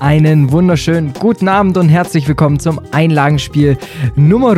[0.00, 3.78] Einen wunderschönen guten Abend und herzlich willkommen zum Einlagenspiel
[4.16, 4.54] Nummer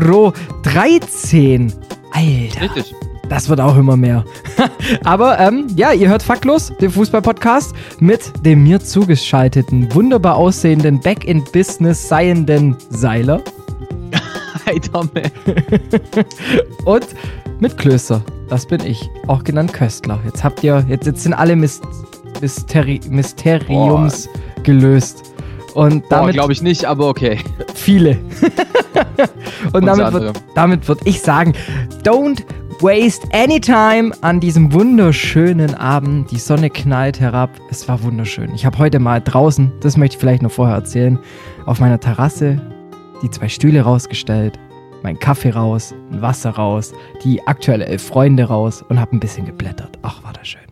[0.63, 1.73] 13.
[2.11, 2.61] Alter.
[2.63, 2.95] Richtig.
[3.29, 4.25] Das wird auch immer mehr.
[5.05, 11.25] Aber ähm, ja, ihr hört Faktlos, den Fußball-Podcast mit dem mir zugeschalteten, wunderbar aussehenden, back
[11.25, 13.43] in Business seienden Seiler.
[14.65, 15.23] Hey, Tommy.
[16.87, 17.07] Und
[17.61, 18.21] mit Klöster.
[18.49, 19.09] Das bin ich.
[19.29, 20.19] Auch genannt Köstler.
[20.25, 21.85] Jetzt habt ihr, jetzt, jetzt sind alle Myst
[22.41, 24.29] Mysteri Mysteriums
[24.65, 25.36] gelöst.
[25.77, 27.39] Und damit glaube ich nicht, aber okay.
[27.75, 28.13] viele.
[29.75, 31.53] Und Unter damit wird, damit würde ich sagen,
[32.03, 32.43] don't
[32.81, 36.31] waste any time an diesem wunderschönen Abend.
[36.31, 37.51] Die Sonne knallt herab.
[37.71, 38.55] Es war wunderschön.
[38.55, 41.19] Ich habe heute mal draußen, das möchte ich vielleicht noch vorher erzählen,
[41.67, 42.59] auf meiner Terrasse
[43.21, 44.59] die zwei Stühle rausgestellt,
[45.03, 49.45] mein Kaffee raus, ein Wasser raus, die aktuelle elf Freunde raus und habe ein bisschen
[49.45, 49.99] geblättert.
[50.01, 50.63] Ach, war das schön.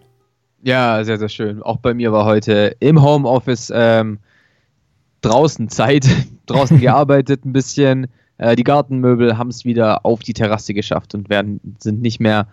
[0.63, 1.63] Ja, sehr, sehr schön.
[1.63, 4.19] Auch bei mir war heute im Homeoffice ähm,
[5.25, 6.07] draußen Zeit,
[6.47, 8.09] draußen gearbeitet ein bisschen.
[8.39, 12.49] Äh, die Gartenmöbel haben es wieder auf die Terrasse geschafft und werden, sind nicht mehr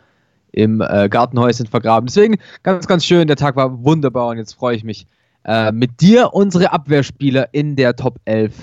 [0.52, 2.08] im äh, Gartenhäuschen vergraben.
[2.08, 3.28] Deswegen ganz, ganz schön.
[3.28, 5.08] Der Tag war wunderbar und jetzt freue ich mich
[5.46, 8.54] äh, mit dir, unsere Abwehrspieler in der Top 11,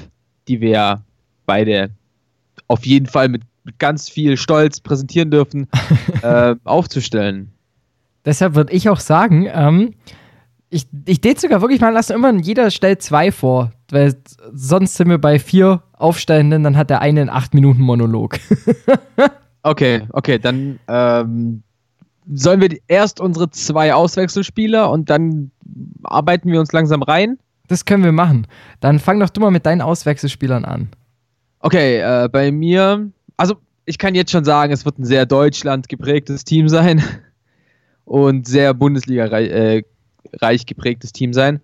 [0.46, 1.02] die wir
[1.46, 1.90] beide
[2.66, 5.68] auf jeden Fall mit, mit ganz viel Stolz präsentieren dürfen,
[6.22, 7.52] äh, aufzustellen.
[8.24, 9.94] Deshalb würde ich auch sagen, ähm,
[10.70, 13.72] ich, ich date sogar wirklich mal lassen, immer jeder stellt zwei vor.
[13.90, 14.14] Weil
[14.52, 18.38] sonst sind wir bei vier Aufstellenden, dann hat der eine einen 8-Minuten-Monolog.
[19.62, 21.62] Okay, okay, dann ähm,
[22.32, 25.50] sollen wir erst unsere zwei Auswechselspieler und dann
[26.04, 27.38] arbeiten wir uns langsam rein.
[27.66, 28.46] Das können wir machen.
[28.80, 30.88] Dann fang doch du mal mit deinen Auswechselspielern an.
[31.60, 35.88] Okay, äh, bei mir, also ich kann jetzt schon sagen, es wird ein sehr Deutschland
[35.88, 37.02] geprägtes Team sein
[38.04, 39.82] und sehr Bundesliga-reich äh,
[40.40, 41.60] reich geprägtes Team sein.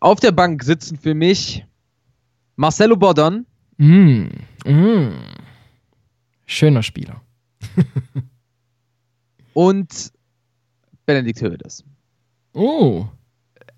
[0.00, 1.64] Auf der Bank sitzen für mich
[2.56, 3.46] Marcelo Bordon,
[3.76, 4.28] Mm.
[4.64, 5.08] Mm.
[6.46, 7.20] Schöner Spieler.
[9.52, 10.12] und
[11.06, 11.84] Benedikt Hövedes.
[12.52, 13.06] Oh.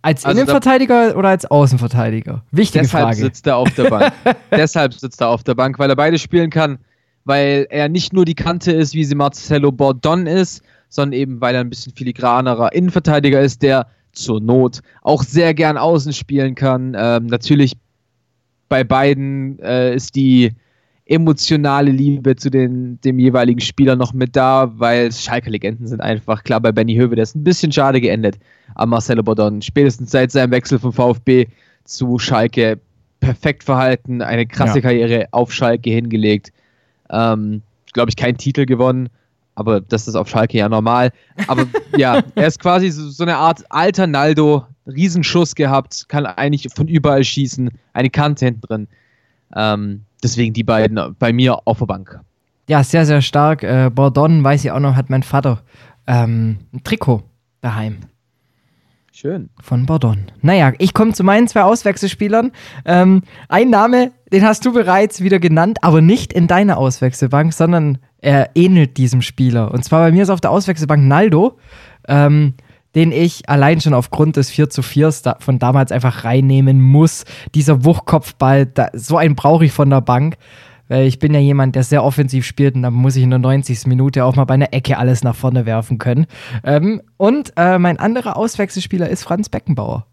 [0.02, 2.44] Als Also da- Innenverteidiger oder als Außenverteidiger?
[2.50, 3.16] Wichtige Deshalb Frage.
[3.16, 4.12] sitzt er auf der Bank.
[4.50, 6.78] Deshalb sitzt er auf der Bank, weil er beide spielen kann,
[7.24, 11.54] weil er nicht nur die Kante ist, wie sie Marcelo Bordon ist, sondern eben, weil
[11.54, 16.96] er ein bisschen filigranerer Innenverteidiger ist, der zur Not auch sehr gern außen spielen kann.
[16.98, 17.76] Ähm, natürlich
[18.68, 20.52] bei beiden äh, ist die
[21.04, 26.42] emotionale Liebe zu den, dem jeweiligen Spieler noch mit da, weil Schalke Legenden sind einfach
[26.42, 28.38] klar bei Benny Höwe, der ist ein bisschen schade geendet.
[28.74, 31.46] Aber Marcelo Bordon, spätestens seit seinem Wechsel vom VfB
[31.84, 32.80] zu Schalke,
[33.20, 34.82] perfekt verhalten, eine krasse Ja.
[34.82, 36.52] Karriere auf Schalke hingelegt.
[37.10, 39.08] Ähm, Glaube ich, keinen Titel gewonnen,
[39.56, 41.10] aber das ist auf Schalke ja normal.
[41.48, 46.68] Aber ja, er ist quasi so, so eine Art alter Naldo, Riesenschuss gehabt, kann eigentlich
[46.72, 48.88] von überall schießen, eine Kante hinten drin.
[49.54, 52.20] Ähm, deswegen die beiden bei mir auf der Bank.
[52.68, 53.62] Ja, sehr, sehr stark.
[53.62, 55.62] Äh, Bordon, weiß ich auch noch, hat mein Vater
[56.06, 57.22] ähm, ein Trikot
[57.60, 57.98] daheim.
[59.12, 59.48] Schön.
[59.62, 60.26] Von Bordon.
[60.42, 62.52] Naja, ich komme zu meinen zwei Auswechselspielern.
[62.84, 67.96] Ähm, ein Name, den hast du bereits wieder genannt, aber nicht in deiner Auswechselbank, sondern
[68.26, 69.70] er ähnelt diesem Spieler.
[69.72, 71.56] Und zwar bei mir ist auf der Auswechselbank Naldo,
[72.08, 72.54] ähm,
[72.96, 77.24] den ich allein schon aufgrund des 4 zu 4 da, von damals einfach reinnehmen muss.
[77.54, 80.38] Dieser Wuchtkopfball, da, so einen brauche ich von der Bank.
[80.88, 83.38] Weil ich bin ja jemand, der sehr offensiv spielt und da muss ich in der
[83.38, 83.86] 90.
[83.86, 86.26] Minute auch mal bei einer Ecke alles nach vorne werfen können.
[86.64, 90.06] Ähm, und äh, mein anderer Auswechselspieler ist Franz Beckenbauer.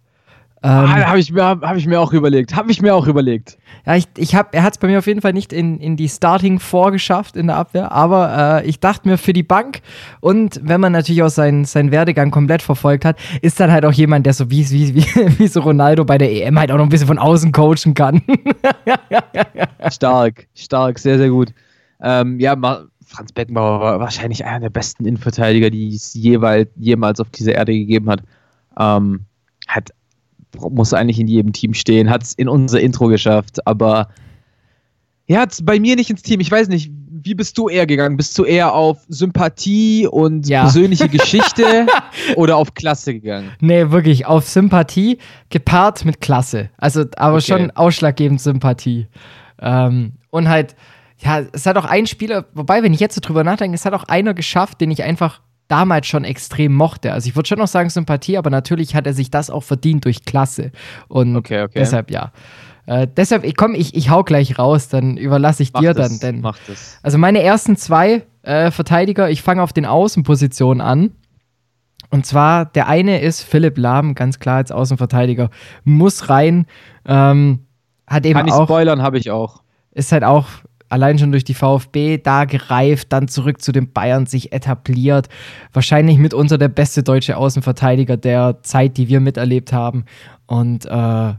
[0.65, 2.55] Ähm, ah, habe ich, mir- hab ich mir auch überlegt.
[2.55, 3.57] Habe ich mir auch überlegt.
[3.85, 5.97] ja, ich, ich hab, er hat es bei mir auf jeden Fall nicht in, in
[5.97, 9.81] die Starting vorgeschafft in der Abwehr, aber äh, ich dachte mir für die Bank
[10.21, 13.91] und wenn man natürlich auch seinen, seinen Werdegang komplett verfolgt hat, ist dann halt auch
[13.91, 15.05] jemand, der so wie, wie, wie,
[15.39, 18.21] wie so Ronaldo bei der EM halt auch noch ein bisschen von außen coachen kann.
[19.91, 21.53] Stark, stark, sehr, sehr gut.
[22.01, 22.55] Ähm, ja,
[23.05, 27.73] Franz Beckenbauer war wahrscheinlich einer der besten Innenverteidiger, die es jeweils, jemals auf dieser Erde
[27.73, 28.21] gegeben hat.
[28.79, 29.23] Ähm, hat
[30.59, 34.07] muss eigentlich in jedem Team stehen, hat es in unser Intro geschafft, aber
[35.27, 36.39] er hat es bei mir nicht ins Team.
[36.41, 36.91] Ich weiß nicht,
[37.25, 38.17] wie bist du eher gegangen?
[38.17, 40.61] Bist du eher auf Sympathie und Ja.
[40.63, 41.87] persönliche Geschichte
[42.35, 43.51] oder auf Klasse gegangen?
[43.61, 45.19] nee, wirklich auf Sympathie
[45.49, 46.69] gepaart mit Klasse.
[46.77, 47.45] Also, aber Okay.
[47.59, 49.07] schon ausschlaggebend Sympathie.
[49.61, 50.75] Ähm, und halt,
[51.19, 53.93] ja, es hat auch ein Spieler, wobei, wenn ich jetzt so drüber nachdenke, es hat
[53.93, 55.39] auch einer geschafft, den ich einfach
[55.73, 57.11] damals schon extrem mochte.
[57.13, 60.05] Also ich würde schon noch sagen Sympathie, aber natürlich hat er sich das auch verdient
[60.05, 60.71] durch Klasse.
[61.07, 61.79] Und Okay, okay.
[61.79, 62.31] deshalb ja.
[62.85, 66.19] Äh, deshalb, ich komm, ich, ich hau gleich raus, dann überlasse ich Mach dir das,
[66.19, 66.35] dann.
[66.35, 66.99] Denn, Mach das.
[67.01, 71.11] also meine ersten zwei äh, Verteidiger, ich fange auf den Außenpositionen an.
[72.11, 75.49] Und zwar, der eine ist Philipp Lahm, ganz klar als Außenverteidiger,
[75.85, 76.67] muss rein.
[77.07, 77.65] Ähm,
[78.05, 79.63] hat eben Kann ich auch, spoilern, habe ich auch.
[79.91, 80.45] ist halt auch
[80.93, 85.27] allein schon durch die VfB da gereift, dann zurück zu den Bayern sich etabliert.
[85.73, 90.05] Wahrscheinlich mitunter der beste deutsche Außenverteidiger der Zeit, die wir miterlebt haben.
[90.45, 91.33] Und äh,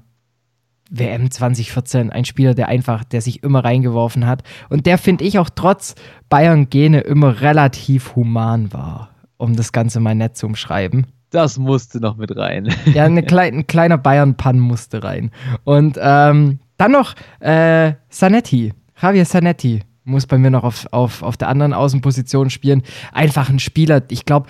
[0.90, 4.42] WM 2014, ein Spieler, der einfach, der sich immer reingeworfen hat.
[4.68, 5.94] Und der, finde ich, auch trotz
[6.28, 11.06] Bayern-Gene immer relativ human war, um das Ganze mal nett zu umschreiben.
[11.30, 12.72] Das musste noch mit rein.
[12.92, 15.30] Ja, eine klei ein kleiner Bayern-Pan musste rein.
[15.64, 21.36] Und ähm, dann noch äh, Zanetti, Javier Zanetti muss bei mir noch auf, auf, auf
[21.36, 22.82] der anderen Außenposition spielen.
[23.12, 24.48] Einfach ein Spieler, ich glaube,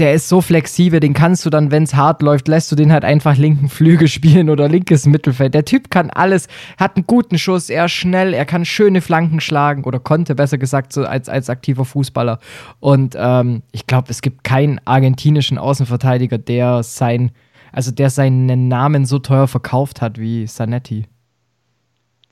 [0.00, 2.92] der ist so flexibel, den kannst du dann, wenn es hart läuft, lässt du den
[2.92, 5.54] halt einfach linken Flügel spielen oder linkes Mittelfeld.
[5.54, 6.48] Der Typ kann alles,
[6.78, 10.58] hat einen guten Schuss, er ist schnell, er kann schöne Flanken schlagen oder konnte besser
[10.58, 12.40] gesagt so als, als aktiver Fußballer.
[12.80, 17.30] Und ähm, ich glaube, es gibt keinen argentinischen Außenverteidiger, der sein,
[17.70, 21.06] also der seinen Namen so teuer verkauft hat wie Zanetti.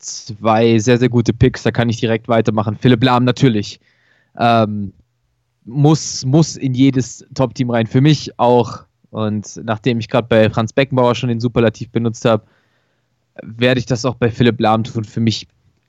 [0.02, 2.76] Zwei sehr, sehr gute Picks, da kann ich direkt weitermachen.
[2.76, 3.80] Philipp Lahm natürlich.
[4.36, 4.92] Ähm,
[5.64, 7.86] muss, muss in jedes Top-Team rein.
[7.86, 8.84] Für mich auch.
[9.10, 12.44] Und nachdem ich gerade bei Franz Beckenbauer schon den Superlativ benutzt habe,
[13.42, 15.04] werde ich das auch bei Philipp Lahm tun.
[15.04, 15.46] Für mich,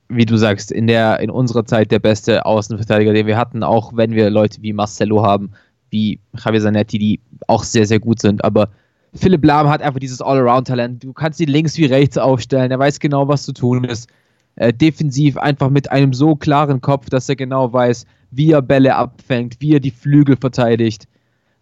[0.08, 3.96] wie du sagst, in, der, in unserer Zeit der beste Außenverteidiger, den wir hatten, auch
[3.96, 5.52] wenn wir Leute wie Marcelo haben,
[5.90, 8.44] wie Javier Zanetti, die auch sehr, sehr gut sind.
[8.44, 8.68] Aber
[9.14, 11.04] Philipp Lahm hat einfach dieses All-Around-Talent.
[11.04, 12.70] Du kannst ihn links wie rechts aufstellen.
[12.70, 14.08] Er weiß genau, was zu tun ist.
[14.56, 18.94] Äh, defensiv einfach mit einem so klaren Kopf, dass er genau weiß, wie er Bälle
[18.94, 21.08] abfängt, wie er die Flügel verteidigt.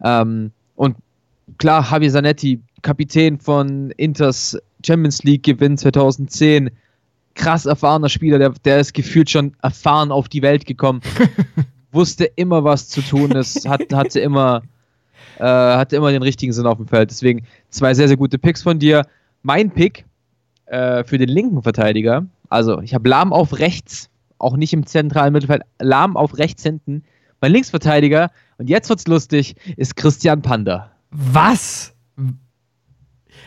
[0.02, 0.96] Ähm, und
[1.58, 6.70] klar, Javier Zanetti, Kapitän von Inters Champions League Gewinn 2010,
[7.34, 11.00] krass erfahrener Spieler, der, der ist gefühlt schon erfahren auf die Welt gekommen,
[11.92, 14.62] wusste immer, was zu tun ist, hat, hatte immer
[15.42, 17.10] äh, hatte immer den richtigen Sinn auf dem Feld.
[17.10, 19.04] Deswegen zwei sehr, sehr gute Picks von dir.
[19.42, 20.04] Mein Pick
[20.66, 24.08] äh, für den linken Verteidiger, also ich habe Lahm auf rechts,
[24.38, 27.02] auch nicht im zentralen Mittelfeld, Lahm auf rechts hinten.
[27.40, 30.92] Mein Linksverteidiger, und jetzt wird's lustig, ist Christian Panda.
[31.10, 31.92] Was?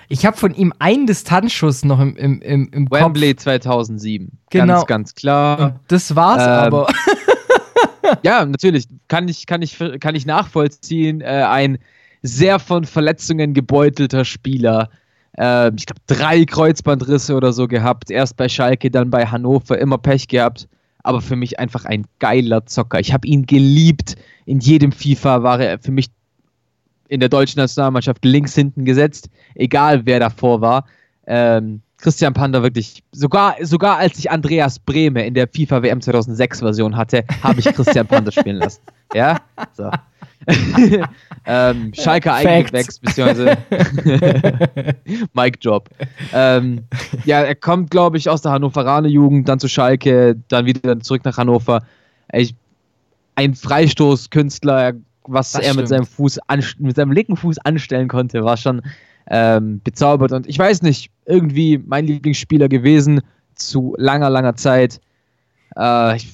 [0.10, 3.02] Ich habe von ihm einen Distanzschuss noch im, im, im, im Kopf.
[3.02, 4.38] Wembley 2007.
[4.50, 4.74] Genau.
[4.74, 5.60] Ganz, ganz klar.
[5.60, 6.88] Und das war's Ähm, aber.
[8.24, 8.86] Ja, natürlich.
[9.08, 11.22] Kann ich, kann ich, kann ich nachvollziehen.
[11.22, 11.78] Äh, ein
[12.22, 14.90] sehr von Verletzungen gebeutelter Spieler.
[15.38, 18.12] Äh, ich glaube, drei Kreuzbandrisse oder so gehabt.
[18.12, 19.78] Erst bei Schalke, dann bei Hannover.
[19.78, 20.68] Immer Pech gehabt.
[21.04, 23.00] Aber für mich einfach ein geiler Zocker.
[23.00, 24.16] Ich habe ihn geliebt.
[24.46, 26.08] In jedem FIFA war er für mich
[27.08, 29.30] in der deutschen Nationalmannschaft links hinten gesetzt.
[29.54, 30.86] Egal, wer davor war.
[31.28, 36.60] Ähm, Christian Panda wirklich, sogar, sogar als ich Andreas Brehme in der FIFA WM 2006
[36.60, 38.82] Version hatte, habe ich Christian Panda spielen lassen.
[39.14, 39.40] Ja,
[39.74, 39.90] so.
[41.46, 42.46] ähm, Schalke Facts.
[42.46, 43.58] eingewächst, beziehungsweise
[45.34, 45.90] Mike Job.
[46.34, 46.84] Ähm,
[47.24, 51.24] ja, er kommt, glaube ich, aus der Hannoveraner Jugend, dann zu Schalke, dann wieder zurück
[51.24, 51.84] nach Hannover.
[52.34, 52.56] Ich,
[53.36, 56.40] ein Freistoßkünstler, was Das er mit seinem Fuß,
[56.78, 58.82] mit seinem linken Fuß anstellen konnte, war schon
[59.30, 60.32] ähm, bezaubert.
[60.32, 63.22] Und ich weiß nicht, irgendwie mein Lieblingsspieler gewesen
[63.56, 65.00] zu langer, langer Zeit.
[65.76, 66.28] Äh, ich,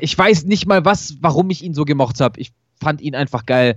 [0.00, 2.40] ich weiß nicht mal, was, warum ich ihn so gemocht habe.
[2.40, 3.76] Ich fand ihn einfach geil.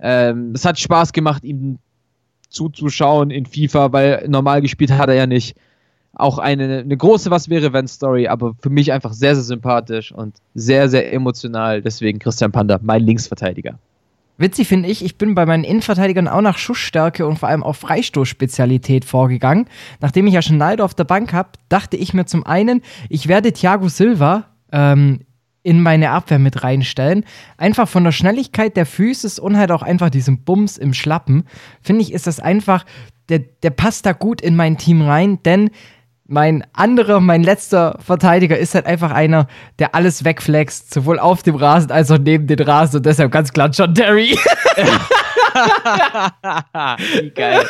[0.00, 1.78] Ähm, es hat Spaß gemacht, ihm
[2.48, 5.56] zuzuschauen in FIFA, weil normal gespielt hat er ja nicht.
[6.14, 10.12] Auch eine, eine große Was wäre wenn Story, aber für mich einfach sehr, sehr sympathisch
[10.12, 11.80] und sehr, sehr emotional.
[11.80, 13.78] Deswegen Christian Panda, mein Linksverteidiger.
[14.38, 17.76] Witzig finde ich, ich bin bei meinen Innenverteidigern auch nach Schussstärke und vor allem auf
[17.76, 19.66] Freistoßspezialität vorgegangen.
[20.00, 23.28] Nachdem ich ja schon Naldo auf der Bank habe, dachte ich mir zum einen, ich
[23.28, 25.20] werde Thiago Silva ähm,
[25.62, 27.24] in meine Abwehr mit reinstellen.
[27.56, 31.44] Einfach von der Schnelligkeit der Füße und halt auch einfach diesem Bums im Schlappen,
[31.80, 32.84] finde ich, ist das einfach,
[33.28, 35.70] der, der passt da gut in mein Team rein, denn
[36.32, 39.46] mein anderer, mein letzter Verteidiger ist halt einfach einer,
[39.78, 43.52] der alles wegflext, sowohl auf dem Rasen als auch neben den Rasen und deshalb ganz
[43.52, 44.38] klar John Terry.
[47.20, 47.64] Wie geil.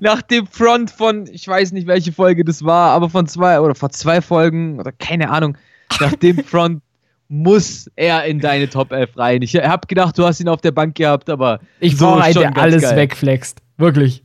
[0.00, 3.74] Nach dem Front von, ich weiß nicht, welche Folge das war, aber von zwei oder
[3.74, 5.58] vor zwei Folgen oder keine Ahnung,
[6.00, 6.82] nach dem Front
[7.28, 9.42] muss er in deine Top 11 rein.
[9.42, 12.42] Ich habe gedacht, du hast ihn auf der Bank gehabt, aber Ich so einen, schon
[12.42, 12.96] der alles geil.
[12.96, 13.58] wegflext.
[13.76, 14.22] Wirklich.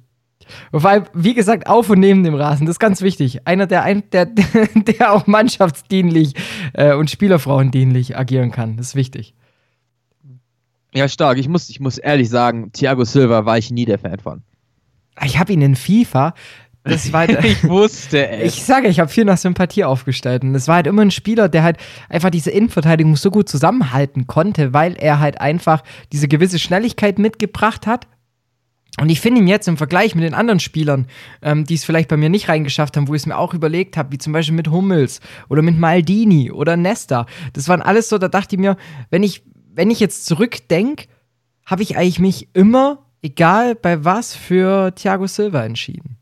[0.72, 3.48] Allem, wie gesagt, auf und neben dem Rasen, das ist ganz wichtig.
[3.48, 4.25] Einer, der, ein, der,
[4.75, 6.34] der auch mannschaftsdienlich
[6.74, 9.34] äh, und spielerfrauendienlich agieren kann, das ist wichtig.
[10.93, 11.38] Ja, stark.
[11.38, 14.43] Ich muss, ich muss ehrlich sagen, Thiago Silva war ich nie der Fan von.
[15.24, 16.34] Ich habe ihn in FIFA.
[16.84, 18.55] Das war halt, ich wusste es.
[18.55, 20.43] Ich sage, ich habe viel nach Sympathie aufgestellt.
[20.43, 21.77] Und es war halt immer ein Spieler, der halt
[22.10, 27.88] einfach diese Innenverteidigung so gut zusammenhalten konnte, weil er halt einfach diese gewisse Schnelligkeit mitgebracht
[27.88, 28.08] hat.
[29.00, 31.07] Und ich finde ihn jetzt im Vergleich mit den anderen Spielern,
[31.41, 33.95] ähm, die es vielleicht bei mir nicht reingeschafft haben, wo ich es mir auch überlegt
[33.95, 37.25] habe, wie zum Beispiel mit Hummels oder mit Maldini oder Nesta.
[37.53, 38.75] Das waren alles so, da dachte ich mir,
[39.10, 39.43] wenn ich,
[39.74, 41.05] wenn ich jetzt zurückdenke,
[41.65, 46.17] habe ich eigentlich mich immer, egal bei was, für Thiago Silva entschieden.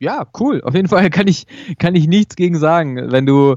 [0.00, 0.60] Ja, cool.
[0.62, 1.46] Auf jeden Fall kann ich,
[1.78, 3.54] kann ich nichts gegen sagen, wenn du,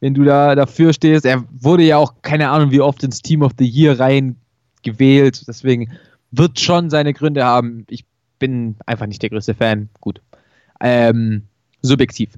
[0.00, 1.24] wenn du da dafür stehst.
[1.24, 4.34] Er wurde ja auch, keine Ahnung, wie oft ins Team of the Year rein
[4.82, 5.44] gewählt.
[5.46, 5.92] Deswegen
[6.38, 7.84] wird schon seine Gründe haben.
[7.88, 8.04] Ich
[8.38, 9.88] bin einfach nicht der größte Fan.
[10.00, 10.20] Gut.
[10.80, 11.44] Ähm,
[11.82, 12.30] subjektiv.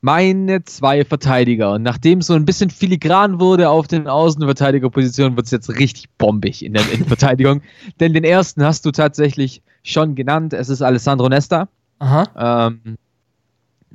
[0.00, 1.72] Meine zwei Verteidiger.
[1.72, 6.10] Und nachdem es so ein bisschen filigran wurde auf den Außenverteidigerpositionen, wird es jetzt richtig
[6.18, 7.62] bombig in der Innenverteidigung.
[8.00, 10.52] Denn den ersten hast du tatsächlich schon genannt.
[10.52, 11.68] Es ist Alessandro Nesta.
[11.98, 12.68] Aha.
[12.68, 12.98] Ähm,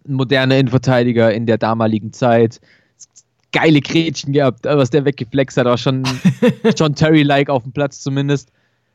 [0.08, 2.60] ein moderner Innenverteidiger in der damaligen Zeit.
[3.52, 6.04] Geile Gretchen gehabt, was der weggeflext hat, auch schon
[6.78, 8.52] John Terry-like auf dem Platz zumindest.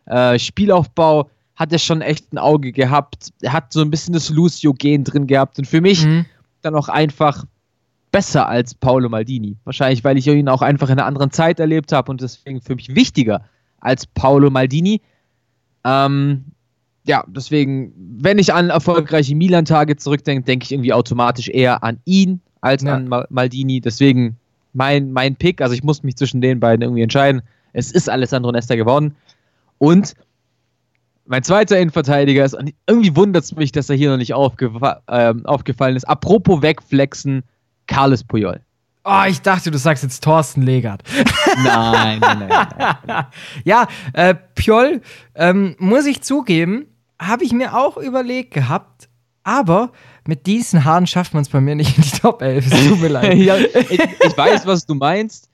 [0.06, 3.30] Äh, Spielaufbau hat er schon echt ein Auge gehabt.
[3.40, 6.26] Er hat so ein bisschen das Lucio-Gen drin gehabt und für mich Mhm.
[6.62, 7.44] dann auch einfach
[8.12, 9.56] besser als Paolo Maldini.
[9.64, 12.74] Wahrscheinlich, weil ich ihn auch einfach in einer anderen Zeit erlebt habe und deswegen für
[12.74, 13.42] mich wichtiger
[13.80, 15.00] als Paolo Maldini.
[15.84, 16.44] Ähm,
[17.04, 22.40] ja, deswegen, wenn ich an erfolgreiche Milan-Tage zurückdenke, denke ich irgendwie automatisch eher an ihn
[22.60, 22.94] als Ja.
[22.96, 23.80] an Ma- Maldini.
[23.80, 24.36] Deswegen
[24.72, 27.42] mein, mein Pick, also ich muss mich zwischen den beiden irgendwie entscheiden.
[27.72, 29.14] Es ist Alessandro Nesta geworden.
[29.78, 30.14] Und
[31.26, 35.02] mein zweiter Innenverteidiger ist, und irgendwie wundert es mich, dass er hier noch nicht aufgefa
[35.08, 36.04] ähm, aufgefallen ist.
[36.04, 37.42] Apropos wegflexen,
[37.86, 38.60] Carles Puyol.
[39.04, 41.02] Oh, ich dachte, du sagst jetzt Thorsten Legert.
[41.62, 42.68] Nein, nein, nein.
[43.06, 43.26] nein.
[43.64, 45.00] ja, äh, Pjol,
[45.36, 49.08] ähm, muss ich zugeben, habe ich mir auch überlegt gehabt,
[49.44, 49.92] aber
[50.26, 52.66] mit diesen Haaren schafft man es bei mir nicht in die Top 11.
[52.66, 53.34] Es tut mir leid.
[53.38, 55.48] ja, ich, ich weiß, was du meinst.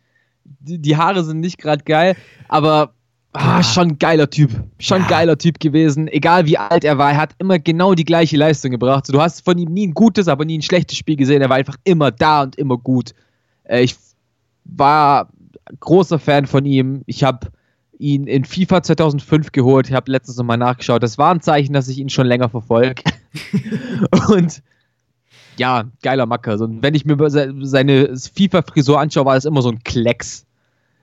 [0.44, 2.16] Die, die Haare sind nicht gerade geil,
[2.48, 2.94] aber
[3.32, 3.62] ah, Ja.
[3.62, 4.50] schon ein geiler Typ.
[4.78, 5.08] Schon ein Ja.
[5.08, 6.08] geiler Typ gewesen.
[6.08, 9.08] Egal wie alt er war, er hat immer genau die gleiche Leistung gebracht.
[9.08, 11.42] Du hast von ihm nie ein gutes, aber nie ein schlechtes Spiel gesehen.
[11.42, 13.12] Er war einfach immer da und immer gut.
[13.64, 13.96] Äh, ich
[14.64, 15.28] war
[15.80, 17.02] großer Fan von ihm.
[17.06, 17.48] Ich habe
[17.98, 19.88] ihn in FIFA 2005 geholt.
[19.88, 21.02] Ich habe letztens nochmal nachgeschaut.
[21.02, 23.02] Das war ein Zeichen, dass ich ihn schon länger verfolge.
[24.28, 24.62] und
[25.56, 26.58] ja, geiler Macker.
[26.58, 30.44] So, wenn ich mir se- seine FIFA-Frisur anschaue, war das immer so ein Klecks.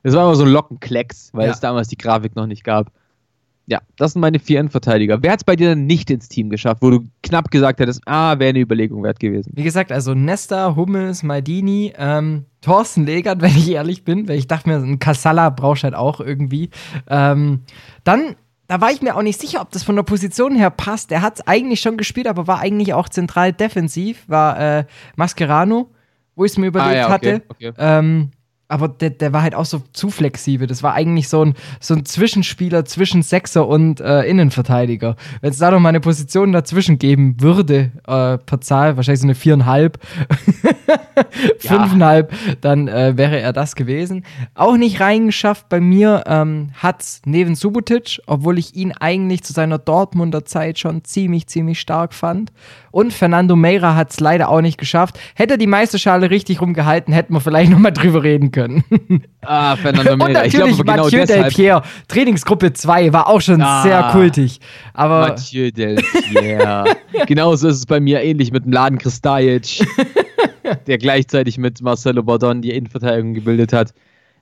[0.04, 1.52] Das war immer so ein Lockenklecks, weil Ja.
[1.54, 2.92] es damals die Grafik noch nicht gab.
[3.68, 5.22] Ja, das sind meine vier Innenverteidiger.
[5.22, 8.02] Wer hat es bei dir denn nicht ins Team geschafft, wo du knapp gesagt hättest,
[8.08, 9.52] ah, wäre eine Überlegung wert gewesen?
[9.56, 14.48] Wie gesagt, also Nesta, Hummels, Maldini, ähm, Thorsten Legert, wenn ich ehrlich bin, weil ich
[14.48, 16.72] dachte mir, ein Kassala brauchst halt auch irgendwie.
[17.08, 17.60] Ähm,
[18.04, 18.36] dann,
[18.68, 21.12] da war ich mir auch nicht sicher, ob das von der Position her passt.
[21.12, 25.92] Er hat es eigentlich schon gespielt, aber war eigentlich auch zentral defensiv, war äh, Mascherano,
[26.36, 27.44] wo ich es mir überlegt Ah, ja, okay, hatte.
[27.50, 27.74] okay.
[27.78, 28.32] Ähm,
[28.70, 30.68] aber der, der war halt auch so zu flexibel.
[30.68, 35.16] Das war eigentlich so ein, so ein Zwischenspieler zwischen Sechser und äh, Innenverteidiger.
[35.42, 39.26] Wenn es da noch mal eine Position dazwischen geben würde, äh, per Zahl, wahrscheinlich so
[39.26, 39.98] eine viereinhalb,
[41.60, 44.24] fünfeinhalb, dann äh, wäre er das gewesen.
[44.54, 49.80] Auch nicht reingeschafft bei mir ähm, hat's neben Subotic, obwohl ich ihn eigentlich zu seiner
[49.80, 52.52] Dortmunder Zeit schon ziemlich, ziemlich stark fand.
[52.92, 55.20] Und Fernando Meira hat's leider auch nicht geschafft.
[55.34, 58.59] Hätte er die Meisterschale richtig rumgehalten, hätten wir vielleicht noch mal drüber reden können.
[59.42, 60.46] Ah, Fernando Und Mera.
[60.46, 61.44] Ich glaube natürlich genau Mathieu Del.
[61.46, 63.84] Pierre, Trainingsgruppe 2, war auch schon Ah.
[63.84, 64.60] sehr kultig.
[64.94, 65.96] Aber Mathieu Del
[66.30, 66.86] Pierre.
[67.28, 69.86] Genauso ist es bei mir ähnlich mit dem Laden Kristajic,
[70.88, 73.94] der gleichzeitig mit Marcelo Bordon die Innenverteidigung gebildet hat.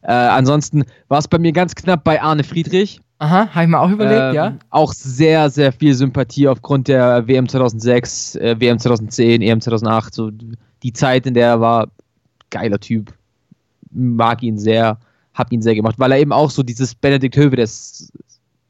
[0.02, 3.02] Äh, ansonsten war es bei mir ganz knapp bei Arne Friedrich.
[3.20, 4.54] aha, habe ich mir auch überlegt, Ähm, ja.
[4.70, 10.14] Auch sehr, sehr viel Sympathie aufgrund der WM 2006, äh, WM 2010, EM 2008.
[10.14, 10.30] So
[10.84, 11.88] die Zeit, in der er war,
[12.52, 13.12] geiler Typ.
[13.92, 15.00] Mag ihn sehr,
[15.34, 18.12] hab ihn sehr gemacht, weil er eben auch so dieses Benedikt Hövedes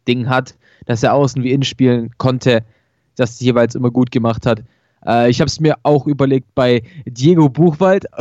[0.07, 0.55] Ding hat,
[0.85, 2.63] dass er außen wie innen spielen konnte,
[3.15, 4.63] das jeweils immer gut gemacht hat.
[5.05, 8.05] Äh, ich habe es mir auch überlegt bei Diego Buchwald.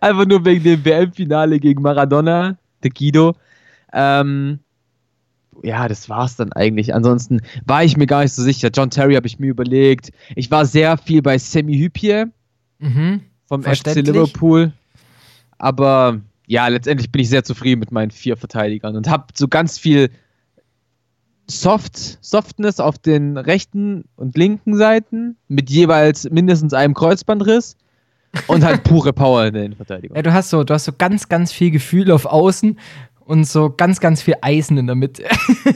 [0.00, 3.34] Einfach nur wegen dem WM-Finale gegen Maradona, der Guido.
[3.92, 4.60] Ähm,
[5.62, 6.94] ja, das war's dann eigentlich.
[6.94, 8.70] Ansonsten war ich mir gar nicht so sicher.
[8.72, 10.12] John Terry habe ich mir überlegt.
[10.36, 12.26] Ich war sehr viel bei Semi Hüpie
[12.78, 13.22] Mhm.
[13.46, 13.94] Vom FC.
[13.96, 14.72] Liverpool.
[15.58, 19.78] Aber ja, letztendlich bin ich sehr zufrieden mit meinen vier Verteidigern und habe so ganz
[19.78, 20.10] viel
[21.48, 27.76] Soft, Softness auf den rechten und linken Seiten mit jeweils mindestens einem Kreuzbandriss
[28.48, 30.16] und halt pure Power in der Innenverteidigung.
[30.16, 32.78] Ja, du hast so, du hast so ganz, ganz viel Gefühl auf Außen
[33.20, 35.24] und so ganz, ganz viel Eisen in der Mitte.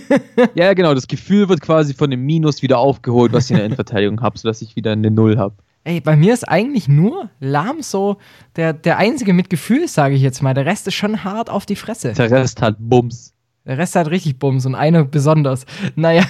[0.54, 0.94] ja, genau.
[0.94, 4.38] Das Gefühl wird quasi von dem Minus wieder aufgeholt, was ich in der Innenverteidigung habe,
[4.38, 5.54] sodass ich wieder eine Null habe.
[5.82, 8.18] Ey, bei mir ist eigentlich nur Lahm so
[8.56, 10.52] der, der einzige mit Gefühl, sage ich jetzt mal.
[10.52, 12.12] Der Rest ist schon hart auf die Fresse.
[12.12, 13.32] Der Rest hat Bums.
[13.64, 15.64] Der Rest hat richtig Bums und eine besonders.
[15.96, 16.24] Naja,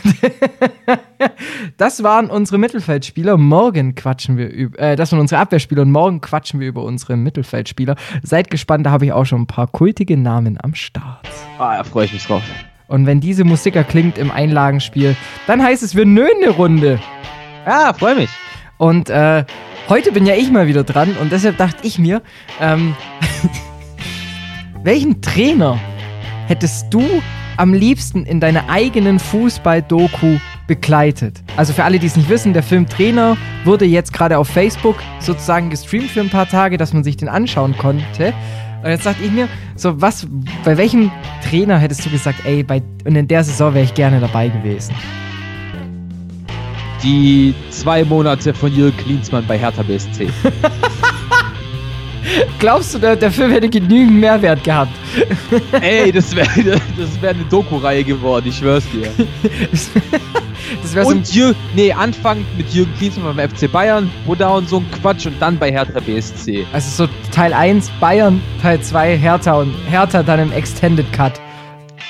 [1.76, 3.36] das waren unsere Mittelfeldspieler.
[3.36, 7.16] Morgen quatschen wir über, äh, das waren unsere Abwehrspieler und morgen quatschen wir über unsere
[7.16, 7.96] Mittelfeldspieler.
[8.22, 11.28] Seid gespannt, da habe ich auch schon ein paar kultige Namen am Start.
[11.58, 12.42] Ah, da freue ich mich drauf.
[12.86, 15.16] Und wenn diese Musik erklingt im Einlagenspiel,
[15.46, 17.00] dann heißt es, wir nöhen eine Runde.
[17.66, 18.30] Ja, freue mich.
[18.80, 19.44] Und äh,
[19.90, 22.22] heute bin ja ich mal wieder dran und deshalb dachte ich mir,
[22.62, 22.96] ähm,
[24.82, 25.78] welchen Trainer
[26.46, 27.02] hättest du
[27.58, 31.42] am liebsten in deiner eigenen Fußball-Doku begleitet?
[31.58, 34.96] Also für alle, die es nicht wissen, der Film Trainer wurde jetzt gerade auf Facebook
[35.18, 38.32] sozusagen gestreamt für ein paar Tage, dass man sich den anschauen konnte.
[38.82, 39.46] Und jetzt dachte ich mir,
[39.76, 40.26] so was,
[40.64, 41.12] bei welchem
[41.46, 44.94] Trainer hättest du gesagt, ey, bei, und in der Saison wäre ich gerne dabei gewesen?
[47.02, 50.28] Die zwei Monate von Jürgen Klinsmann bei Hertha BSC.
[52.58, 54.92] Glaubst du, der, der Film hätte genügend Mehrwert gehabt?
[55.80, 59.10] Ey, das wäre das wär eine Doku-Reihe geworden, ich schwör's dir.
[60.82, 64.68] das wäre so Und Jür nee, Anfang mit Jürgen Klinsmann beim FC Bayern, Buddha und
[64.68, 66.66] so ein Quatsch und dann bei Hertha BSC.
[66.72, 71.40] Also so Teil 1 Bayern, Teil 2 Hertha und Hertha dann im Extended Cut.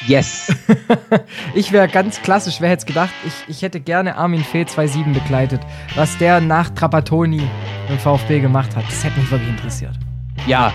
[0.07, 0.55] Yes.
[1.55, 5.13] ich wäre ganz klassisch, wer hätte es gedacht, ich, ich hätte gerne Armin Fee 2.7
[5.13, 5.61] begleitet.
[5.95, 7.43] Was der nach Trapattoni
[7.89, 9.93] im VfB gemacht hat, das hätte mich wirklich interessiert.
[10.47, 10.73] Ja,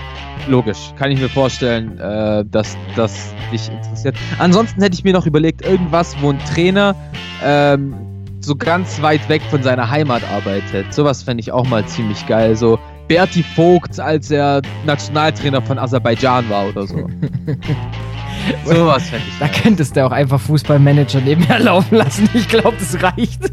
[0.48, 0.92] logisch.
[0.96, 4.16] Kann ich mir vorstellen, äh, dass das dich interessiert.
[4.38, 6.94] Ansonsten hätte ich mir noch überlegt, irgendwas, wo ein Trainer
[7.42, 7.94] ähm,
[8.40, 10.94] so ganz weit weg von seiner Heimat arbeitet.
[10.94, 12.54] Sowas fände ich auch mal ziemlich geil.
[12.54, 12.78] So
[13.08, 17.08] Berti Vogt, als er Nationaltrainer von Aserbaidschan war oder so.
[18.64, 19.38] Sowas fände ich.
[19.38, 22.28] Da könntest du auch einfach Fußballmanager nebenher laufen lassen.
[22.34, 23.40] Ich glaube, das reicht.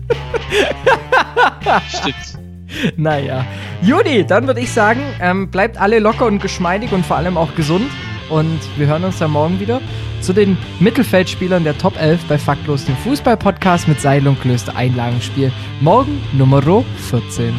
[1.90, 2.98] Stimmt.
[2.98, 3.46] Naja.
[3.82, 7.54] Juni, dann würde ich sagen, ähm, bleibt alle locker und geschmeidig und vor allem auch
[7.56, 7.90] gesund.
[8.30, 9.82] Und wir hören uns dann morgen wieder
[10.22, 15.52] zu den Mittelfeldspielern der Top 11 bei Faktlos, dem Fußball-Podcast mit Seil und Klöster Einlagenspiel.
[15.82, 17.54] Morgen Nummer 14.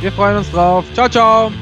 [0.00, 0.84] Wir freuen uns drauf.
[0.94, 1.52] Ciao, ciao.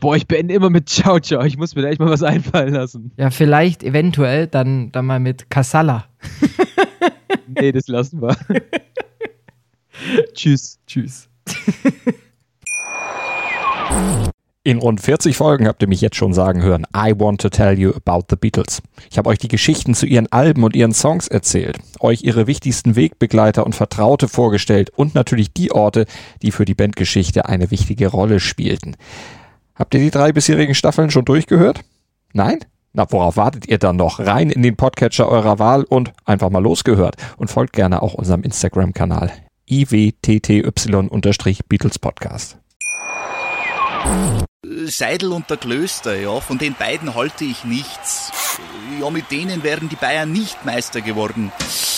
[0.00, 1.42] Boah, ich beende immer mit Ciao, ciao.
[1.42, 3.12] Ich muss mir da echt mal was einfallen lassen.
[3.16, 6.06] Ja, vielleicht, eventuell, dann, dann mal mit Kassala.
[7.48, 8.36] nee, das lassen wir.
[10.34, 10.78] Tschüss.
[10.86, 11.28] Tschüss.
[14.64, 17.78] In rund 40 Folgen habt ihr mich jetzt schon sagen hören, I want to tell
[17.78, 18.82] you about the Beatles.
[19.10, 22.94] Ich habe euch die Geschichten zu ihren Alben und ihren Songs erzählt, euch ihre wichtigsten
[22.94, 26.04] Wegbegleiter und Vertraute vorgestellt und natürlich die Orte,
[26.42, 28.96] die für die Bandgeschichte eine wichtige Rolle spielten.
[29.78, 31.80] Habt ihr die drei bisherigen Staffeln schon durchgehört?
[32.32, 32.58] Nein?
[32.92, 34.18] Na, worauf wartet ihr dann noch?
[34.18, 37.14] Rein in den Podcatcher eurer Wahl und einfach mal losgehört.
[37.36, 39.30] Und folgt gerne auch unserem Instagram-Kanal
[39.70, 42.58] iwtty-Beatles Podcast.
[44.86, 48.32] Seidel und der Klöster, ja, von den beiden halte ich nichts.
[49.00, 51.52] Ja, mit denen wären die Bayern nicht Meister geworden.